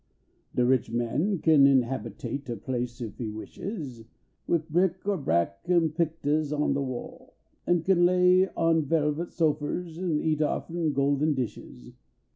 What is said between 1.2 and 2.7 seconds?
can inhabitate a